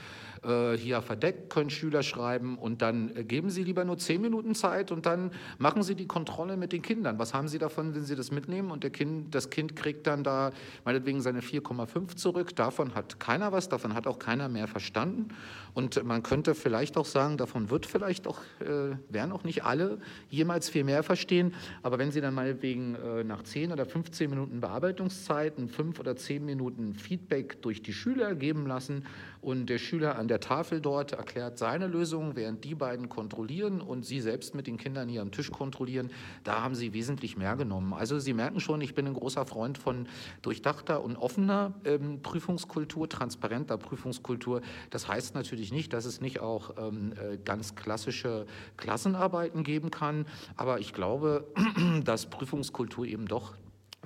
Äh, 0.45 0.77
hier 0.77 1.01
verdeckt 1.01 1.49
können 1.49 1.71
Schüler 1.71 2.03
schreiben 2.03 2.57
und 2.57 2.81
dann 2.83 3.15
äh, 3.15 3.23
geben 3.23 3.49
Sie 3.49 3.63
lieber 3.63 3.83
nur 3.83 3.97
zehn 3.97 4.21
Minuten 4.21 4.53
Zeit 4.53 4.91
und 4.91 5.05
dann 5.07 5.31
machen 5.57 5.81
Sie 5.81 5.95
die 5.95 6.05
Kontrolle 6.05 6.55
mit 6.55 6.71
den 6.71 6.83
Kindern. 6.83 7.17
Was 7.17 7.33
haben 7.33 7.47
Sie 7.47 7.57
davon, 7.57 7.95
wenn 7.95 8.03
Sie 8.03 8.15
das 8.15 8.31
mitnehmen 8.31 8.69
und 8.69 8.91
kind, 8.93 9.33
das 9.33 9.49
Kind 9.49 9.75
kriegt 9.75 10.05
dann 10.05 10.23
da 10.23 10.51
meinetwegen 10.83 11.21
seine 11.21 11.41
4,5 11.41 12.15
zurück? 12.15 12.55
Davon 12.55 12.93
hat 12.93 13.19
keiner 13.19 13.51
was, 13.53 13.69
davon 13.69 13.95
hat 13.95 14.05
auch 14.05 14.19
keiner 14.19 14.47
mehr 14.47 14.67
verstanden. 14.67 15.29
Und 15.73 16.03
man 16.03 16.21
könnte 16.21 16.53
vielleicht 16.53 16.95
auch 16.97 17.05
sagen, 17.05 17.37
davon 17.37 17.71
wird 17.71 17.87
vielleicht 17.87 18.27
auch, 18.27 18.39
äh, 18.59 18.95
werden 19.09 19.31
auch 19.31 19.43
nicht 19.43 19.63
alle 19.63 19.97
jemals 20.29 20.69
viel 20.69 20.83
mehr 20.83 21.01
verstehen. 21.01 21.55
Aber 21.81 21.97
wenn 21.97 22.11
Sie 22.11 22.21
dann 22.21 22.35
meinetwegen 22.35 22.95
äh, 22.95 23.23
nach 23.23 23.41
10 23.41 23.71
oder 23.71 23.85
15 23.85 24.29
Minuten 24.29 24.59
Bearbeitungszeiten, 24.59 25.69
5 25.69 25.99
oder 25.99 26.15
10 26.15 26.45
Minuten 26.45 26.93
Feedback 26.93 27.63
durch 27.63 27.81
die 27.81 27.93
Schüler 27.93 28.35
geben 28.35 28.67
lassen 28.67 29.05
und 29.45 29.67
der 29.67 29.77
Schüler 29.77 30.17
an 30.17 30.27
der 30.27 30.39
Tafel 30.39 30.81
dort 30.81 31.11
erklärt 31.11 31.59
seine 31.59 31.85
Lösung, 31.85 32.35
während 32.35 32.63
die 32.63 32.73
beiden 32.73 33.09
kontrollieren 33.09 33.79
und 33.79 34.03
Sie 34.03 34.19
selbst 34.19 34.55
mit 34.55 34.65
den 34.65 34.77
Kindern 34.77 35.07
hier 35.07 35.21
am 35.21 35.31
Tisch 35.31 35.51
kontrollieren, 35.51 36.09
da 36.43 36.63
haben 36.63 36.73
Sie 36.73 36.93
wesentlich 36.93 37.37
mehr 37.37 37.55
genommen. 37.55 37.93
Also 37.93 38.17
Sie 38.17 38.33
merken 38.33 38.59
schon, 38.59 38.81
ich 38.81 38.95
bin 38.95 39.05
ein 39.05 39.13
großer 39.13 39.45
Freund 39.45 39.77
von 39.77 40.07
durchdachter 40.41 41.03
und 41.03 41.15
offener 41.15 41.75
ähm, 41.85 42.23
Prüfungskultur, 42.23 43.07
transparenter 43.07 43.77
Prüfungskultur. 43.77 44.61
Das 44.89 45.07
heißt 45.07 45.35
natürlich 45.35 45.71
nicht, 45.71 45.93
dass 45.93 46.05
es 46.05 46.21
nicht 46.21 46.39
auch 46.39 46.71
ähm, 46.79 47.13
äh, 47.13 47.37
ganz 47.37 47.75
klassische 47.75 48.47
Klassenarbeiten 48.77 49.63
geben 49.63 49.91
kann, 49.91 50.25
aber 50.57 50.79
ich 50.79 50.91
glaube, 50.91 51.45
dass 52.03 52.25
Prüfungskultur 52.31 53.05
eben 53.05 53.27
doch 53.27 53.53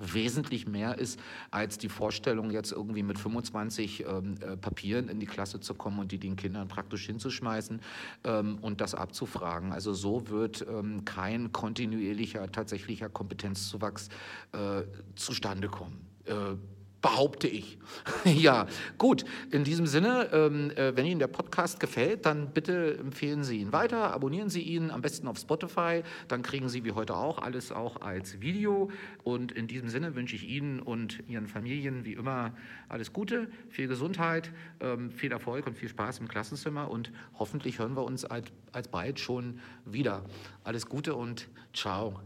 wesentlich 0.01 0.67
mehr 0.67 0.97
ist 0.97 1.19
als 1.51 1.77
die 1.77 1.89
Vorstellung, 1.89 2.51
jetzt 2.51 2.71
irgendwie 2.71 3.03
mit 3.03 3.19
25 3.19 4.05
ähm, 4.05 4.35
äh, 4.41 4.57
Papieren 4.57 5.09
in 5.09 5.19
die 5.19 5.25
Klasse 5.25 5.59
zu 5.59 5.73
kommen 5.73 5.99
und 5.99 6.11
die 6.11 6.19
den 6.19 6.35
Kindern 6.35 6.67
praktisch 6.67 7.05
hinzuschmeißen 7.05 7.81
ähm, 8.23 8.57
und 8.61 8.81
das 8.81 8.95
abzufragen. 8.95 9.71
Also 9.71 9.93
so 9.93 10.29
wird 10.29 10.65
ähm, 10.69 11.05
kein 11.05 11.51
kontinuierlicher, 11.51 12.51
tatsächlicher 12.51 13.09
Kompetenzzuwachs 13.09 14.09
äh, 14.53 14.83
zustande 15.15 15.67
kommen. 15.67 16.05
Äh, 16.25 16.55
behaupte 17.01 17.47
ich. 17.47 17.77
ja, 18.25 18.67
gut. 18.97 19.25
In 19.51 19.63
diesem 19.63 19.87
Sinne, 19.87 20.29
ähm, 20.31 20.71
äh, 20.71 20.95
wenn 20.95 21.05
Ihnen 21.05 21.19
der 21.19 21.27
Podcast 21.27 21.79
gefällt, 21.79 22.25
dann 22.25 22.51
bitte 22.51 22.97
empfehlen 22.97 23.43
Sie 23.43 23.57
ihn 23.57 23.71
weiter, 23.71 24.13
abonnieren 24.13 24.49
Sie 24.49 24.61
ihn 24.61 24.91
am 24.91 25.01
besten 25.01 25.27
auf 25.27 25.37
Spotify, 25.37 26.03
dann 26.27 26.41
kriegen 26.41 26.69
Sie 26.69 26.83
wie 26.83 26.91
heute 26.91 27.15
auch 27.15 27.39
alles 27.39 27.71
auch 27.71 28.01
als 28.01 28.41
Video. 28.41 28.89
Und 29.23 29.51
in 29.51 29.67
diesem 29.67 29.89
Sinne 29.89 30.15
wünsche 30.15 30.35
ich 30.35 30.47
Ihnen 30.47 30.79
und 30.79 31.23
Ihren 31.27 31.47
Familien 31.47 32.05
wie 32.05 32.13
immer 32.13 32.53
alles 32.87 33.13
Gute, 33.13 33.49
viel 33.69 33.87
Gesundheit, 33.87 34.51
ähm, 34.79 35.11
viel 35.11 35.31
Erfolg 35.31 35.67
und 35.67 35.77
viel 35.77 35.89
Spaß 35.89 36.19
im 36.19 36.27
Klassenzimmer 36.27 36.89
und 36.89 37.11
hoffentlich 37.37 37.79
hören 37.79 37.95
wir 37.95 38.03
uns 38.03 38.25
als, 38.25 38.47
als 38.71 38.87
bald 38.87 39.19
schon 39.19 39.59
wieder. 39.85 40.23
Alles 40.63 40.87
Gute 40.87 41.15
und 41.15 41.47
ciao. 41.73 42.19